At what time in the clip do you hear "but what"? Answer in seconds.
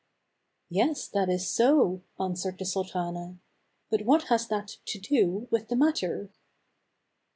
3.91-4.23